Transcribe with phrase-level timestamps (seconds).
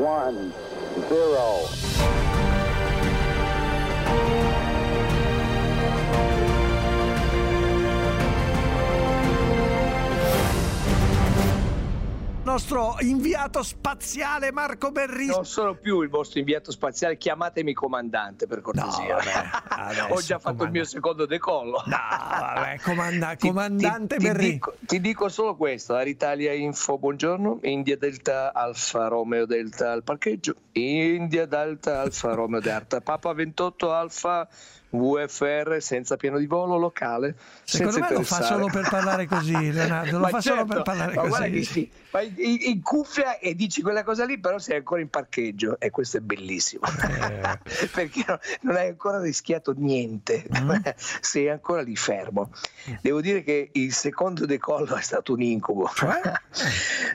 [0.00, 0.50] one,
[1.10, 1.89] zero.
[12.50, 15.30] Nostro inviato spaziale Marco Berrisi.
[15.30, 19.18] Non sono più il vostro inviato spaziale, chiamatemi comandante per cortesia.
[19.18, 20.64] No, Ho già fatto comanda.
[20.64, 21.82] il mio secondo decollo.
[21.86, 24.28] No, vabbè, comanda, comandante ti.
[24.28, 30.02] Ti dico, ti dico solo questo, Aritalia Info, buongiorno, India Delta Alfa Romeo Delta al
[30.02, 34.48] parcheggio, India Delta Alfa Romeo Delta, Papa 28 Alfa
[34.90, 37.36] VFR senza piano di volo locale.
[37.64, 40.18] Secondo me lo fa solo per parlare così, Leonardo.
[40.18, 41.50] Lo fa certo, solo per parlare ma così.
[41.50, 42.32] Dici, vai
[42.70, 46.20] in cuffia e dici quella cosa lì, però sei ancora in parcheggio e questo è
[46.20, 47.58] bellissimo eh.
[47.92, 48.24] perché
[48.62, 50.70] non hai ancora rischiato niente, mm.
[51.20, 52.50] sei ancora lì fermo.
[53.00, 56.20] Devo dire che il secondo decollo è stato un incubo, cioè?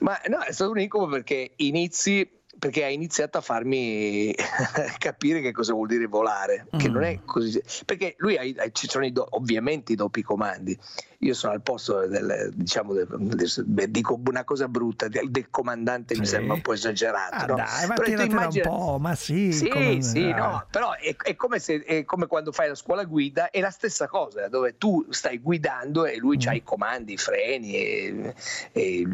[0.00, 4.32] ma no, è stato un incubo perché inizi perché ha iniziato a farmi
[4.98, 6.92] capire che cosa vuol dire volare, che mm.
[6.92, 7.60] non è così.
[7.84, 10.78] Perché lui ha, ci sono i do, ovviamente i doppi comandi,
[11.22, 16.20] io sono al posto del, diciamo, del, del, dico una cosa brutta, del, comandante sì.
[16.20, 17.34] mi sembra un po' esagerato.
[17.34, 17.56] Ah, no?
[17.56, 18.70] Dai, ma però immagina...
[18.70, 19.52] un po', ma sì.
[19.52, 20.02] Sì, come...
[20.02, 23.60] sì, no, però è, è, come se, è, come quando fai la scuola guida, è
[23.60, 26.48] la stessa cosa, dove tu stai guidando e lui mm.
[26.48, 28.34] ha i comandi, i freni e,
[28.72, 29.06] e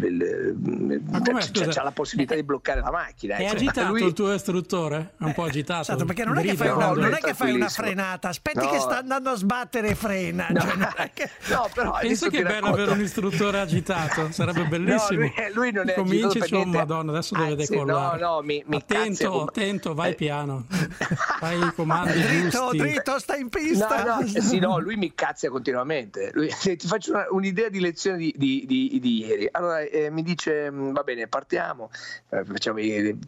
[1.22, 3.35] c'è, c'è la possibilità di bloccare la macchina.
[3.36, 3.52] È ecco.
[3.52, 4.02] agitato lui...
[4.04, 5.12] il tuo istruttore?
[5.18, 5.82] È un po' agitato.
[5.82, 8.70] Esatto, perché non è che fai, una, non è che fai una frenata, aspetti no.
[8.70, 10.46] che sta andando a sbattere e frena.
[10.50, 11.30] No, cioè, che...
[11.52, 15.20] no però Pensa che è bello avere un istruttore agitato, sarebbe bellissimo.
[15.20, 16.76] No, lui, lui non è Cominci su, niente.
[16.76, 18.20] madonna, adesso deve Anzi, decollare.
[18.20, 19.46] No, no, mi, mi attento, com...
[19.48, 20.14] attento, vai eh.
[20.14, 20.66] piano.
[21.38, 22.78] Fai i comandi dritto, giusti.
[22.78, 24.04] Dritto, stai in pista.
[24.04, 26.30] No, no, sì, no, lui mi cazzia continuamente.
[26.32, 29.48] Lui, ti faccio una, un'idea di lezione di, di, di, di ieri.
[29.50, 31.90] Allora eh, mi dice, mm, va bene, partiamo,
[32.30, 32.78] eh, facciamo,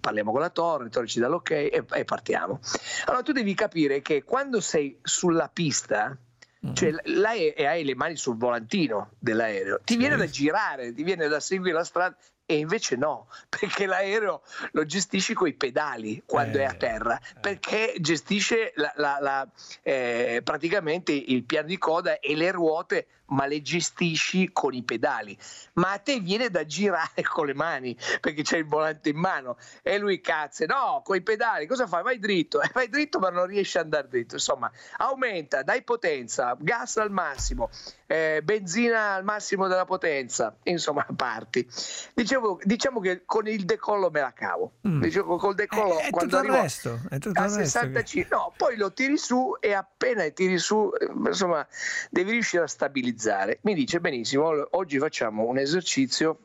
[0.01, 2.61] parliamo con la Torre, la Torre ci dà l'ok e, e partiamo.
[3.07, 6.17] Allora tu devi capire che quando sei sulla pista
[6.65, 6.75] Mm-hmm.
[6.75, 11.39] Cioè, lei hai le mani sul volantino dell'aereo, ti viene da girare, ti viene da
[11.39, 14.43] seguire la strada e invece no, perché l'aereo
[14.73, 17.39] lo gestisci con i pedali quando eh, è a terra, eh.
[17.41, 19.49] perché gestisce la, la, la,
[19.83, 25.37] eh, praticamente il piano di coda e le ruote ma le gestisci con i pedali.
[25.75, 29.57] Ma a te viene da girare con le mani perché c'è il volante in mano
[29.83, 32.03] e lui cazzo, no, con i pedali, cosa fai?
[32.03, 34.35] Vai dritto, eh, vai dritto ma non riesci ad andare dritto.
[34.35, 37.71] Insomma, aumenta, dai potenza, gas al massimo,
[38.07, 41.67] eh, benzina al massimo della potenza, insomma, parti.
[42.15, 44.73] Dicevo, diciamo che con il decollo me la cavo.
[44.87, 45.01] Mm.
[45.01, 48.35] Dicevo, col decollo è, è quando arrivo resto, è tutto a 65, che...
[48.35, 51.67] no, poi lo tiri su e appena tiri su, eh, insomma,
[52.11, 53.59] devi riuscire a stabilizzare utilizzare.
[53.63, 56.39] Mi dice benissimo, oggi facciamo un esercizio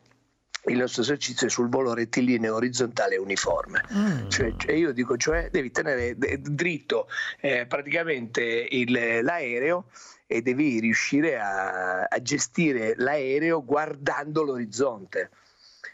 [0.68, 3.84] il nostro esercizio è sul volo rettilineo orizzontale uniforme.
[3.94, 4.30] Mm.
[4.30, 7.10] Cioè, cioè io dico, cioè devi tenere dritto
[7.42, 9.90] eh, praticamente il, l'aereo
[10.26, 15.32] e devi riuscire a, a gestire l'aereo guardando l'orizzonte.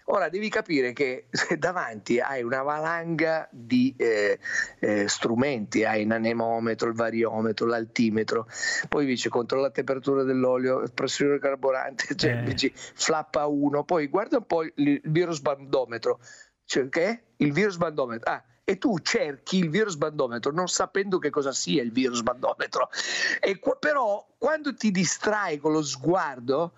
[0.06, 1.28] Ora devi capire che
[1.58, 4.40] davanti hai una valanga di eh,
[4.80, 8.48] eh, strumenti, hai un anemometro, il variometro, l'altimetro,
[8.88, 12.44] poi dice controlla la temperatura dell'olio, pressione del carburante, cioè, eh.
[12.44, 16.20] dici flappa 1, poi guarda un po' il virus bandometro,
[16.66, 17.22] cioè, che è?
[17.38, 18.32] Il virus bandometro.
[18.32, 22.90] Ah, e tu cerchi il virus bandometro non sapendo che cosa sia il virus bandometro.
[23.40, 26.74] E, però quando ti distrai con lo sguardo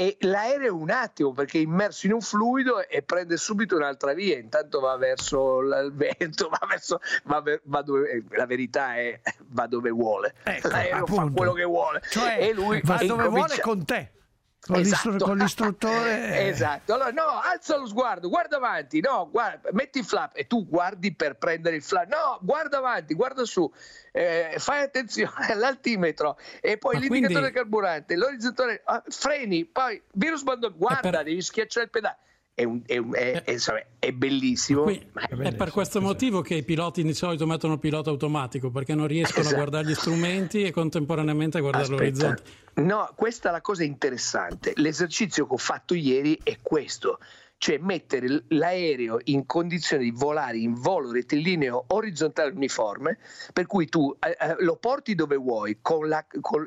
[0.00, 4.38] e l'aereo un attimo perché è immerso in un fluido e prende subito un'altra via,
[4.38, 9.66] intanto va verso il vento, va verso va, va dove, eh, la verità è va
[9.66, 10.34] dove vuole.
[10.44, 11.22] Ecco, l'aereo appunto.
[11.22, 13.30] fa quello che vuole cioè, e lui va dove incomincia...
[13.30, 14.12] vuole con te.
[14.60, 15.08] Con, esatto.
[15.10, 16.46] l'istru- con l'istruttore.
[16.48, 16.94] Esatto.
[16.94, 19.00] Allora no alza lo sguardo guarda avanti.
[19.00, 22.08] No guarda, metti il flap e tu guardi per prendere il flap.
[22.08, 23.70] No guarda avanti guarda su.
[24.12, 27.52] Eh, fai attenzione all'altimetro e poi Ma l'indicatore quindi...
[27.52, 31.22] del carburante l'orizzonte ah, freni poi virus bando guarda per...
[31.24, 32.18] devi schiacciare il pedale
[32.58, 34.82] è, un, è, un, è, è, insomma, è bellissimo.
[34.82, 38.96] Qui, è, per questo motivo che i piloti di solito mettono il pilota automatico perché
[38.96, 39.54] non riescono esatto.
[39.54, 42.02] a guardare gli strumenti e contemporaneamente a guardare Aspetta.
[42.02, 42.42] l'orizzonte.
[42.82, 44.72] No, questa è la cosa interessante.
[44.74, 47.20] L'esercizio che ho fatto ieri è questo
[47.58, 53.18] cioè mettere l'aereo in condizione di volare in volo rettilineo orizzontale uniforme,
[53.52, 56.66] per cui tu eh, eh lo porti dove vuoi, con la, con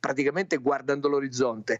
[0.00, 1.78] praticamente guardando l'orizzonte.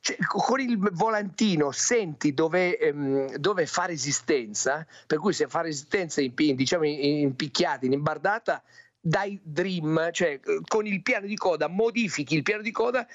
[0.00, 6.20] Cioè, con il volantino senti dove, ehm, dove, fa resistenza, per cui se fa resistenza
[6.20, 8.64] in, diciamo impicchiata, in imbardata,
[9.00, 13.06] dai dream, cioè con il piano di coda modifichi il piano di coda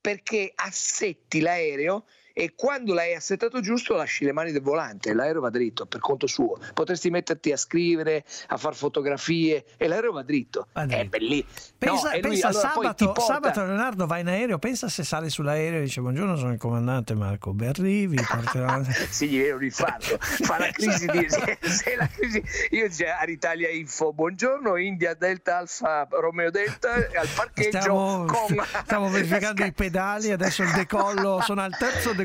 [0.00, 2.04] perché assetti l'aereo
[2.38, 6.26] e quando l'hai assettato giusto lasci le mani del volante, l'aereo va dritto per conto
[6.26, 6.58] suo.
[6.74, 10.66] Potresti metterti a scrivere, a fare fotografie e l'aereo va dritto.
[10.74, 11.46] Va È bellissimo.
[11.78, 15.84] Pensa, no, pensa allora sabato, sabato, Leonardo va in aereo, pensa se sale sull'aereo e
[15.84, 18.16] dice buongiorno sono il comandante Marco Berrivi.
[18.16, 18.82] Porterà...
[19.08, 21.26] sì, gli viene un infarto, fa la crisi di...
[21.30, 22.42] se la crisi...
[22.72, 28.62] Io dice Alitalia Info, buongiorno India Delta Alfa Romeo Delta al parcheggio stiamo, con...
[28.84, 32.24] stiamo verificando i pedali, adesso il decollo, sono al terzo decollo.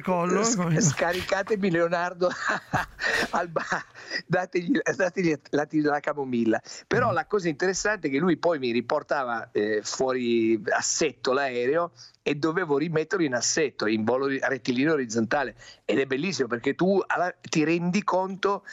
[0.81, 2.29] Scaricatemi Leonardo
[3.31, 3.85] al bar,
[4.25, 6.61] dategli, dategli la, la, camomilla.
[6.87, 7.13] Però mm.
[7.13, 11.91] la cosa interessante è che lui poi mi riportava eh, fuori assetto l'aereo
[12.23, 15.55] e dovevo rimetterlo in assetto, in volo rettilineo orizzontale.
[15.85, 18.63] Ed è bellissimo perché tu alla, ti rendi conto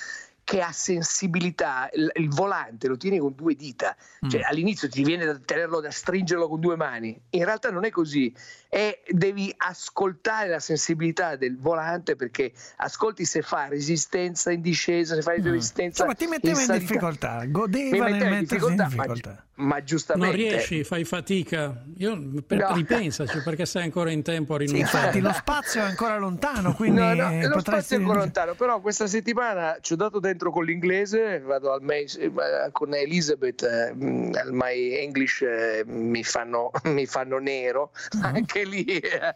[0.49, 3.95] che ha sensibilità, il, il, volante lo tieni con due dita,
[4.27, 4.45] cioè mm.
[4.49, 8.35] all'inizio ti viene da tenerlo, da stringerlo con due mani, in realtà non è così,
[8.71, 15.21] e devi ascoltare la sensibilità del volante perché ascolti se fa resistenza in discesa, se
[15.21, 15.43] fa mm.
[15.43, 19.31] resistenza Insomma ti metteva in, in difficoltà, godeva nel mettersi in difficoltà.
[19.31, 20.37] Ma, ma, giustamente...
[20.37, 22.75] Non riesci, fai fatica, io per, no.
[22.75, 24.89] ripensaci perché sei ancora in tempo a rinunciare.
[24.89, 28.55] Sì, infatti lo spazio è ancora lontano, quindi no, no, lo spazio è ancora lontano,
[28.55, 32.07] però questa settimana ci ho dato dentro con l'inglese, vado al May,
[32.73, 38.25] con Elizabeth, eh, al My English eh, mi, fanno, mi fanno nero, uh-huh.
[38.25, 38.85] anche lì.
[38.85, 39.35] Eh.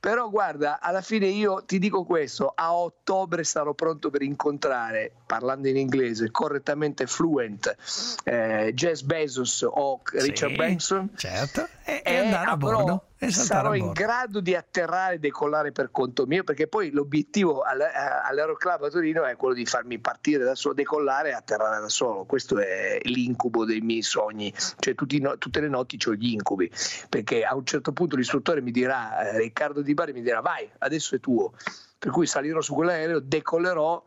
[0.00, 5.68] Però guarda, alla fine io ti dico questo, a ottobre sarò pronto per incontrare, parlando
[5.68, 7.76] in inglese, correttamente fluent,
[8.24, 11.10] eh, Jess Bezos o Richard sì, Branson.
[11.16, 16.24] Certo, e, e andare a bordo sarò in grado di atterrare e decollare per conto
[16.26, 21.30] mio perché poi l'obiettivo all'Aeroclub a Torino è quello di farmi partire da solo, decollare
[21.30, 22.24] e atterrare da solo.
[22.24, 24.54] Questo è l'incubo dei miei sogni.
[24.78, 26.70] Cioè tutti, tutte le notti ho gli incubi
[27.08, 30.68] perché a un certo punto l'istruttore mi dirà eh, Riccardo Di Bari mi dirà vai
[30.78, 31.52] adesso è tuo.
[31.98, 34.04] Per cui salirò su quell'aereo decollerò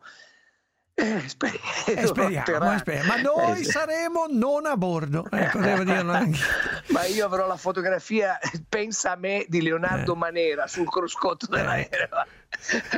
[1.02, 5.26] eh, speriamo, eh, speriamo, speriamo, ma noi saremo non a bordo.
[5.30, 6.38] Ecco, devo dirlo anche.
[6.88, 10.16] ma io avrò la fotografia, pensa a me, di Leonardo eh.
[10.16, 12.08] Manera sul cruscotto dell'aereo.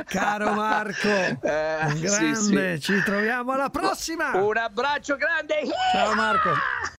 [0.07, 2.79] Caro Marco, eh, grande, sì, sì.
[2.81, 4.35] ci troviamo alla prossima.
[4.35, 5.61] Un abbraccio grande.
[5.93, 6.49] Ciao Marco.